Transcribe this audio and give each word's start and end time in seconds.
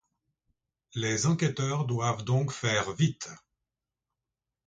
Les 0.95 1.27
enquêteurs 1.27 1.85
doivent 1.85 2.23
donc 2.25 2.51
faire 2.51 2.91
vite. 2.91 3.29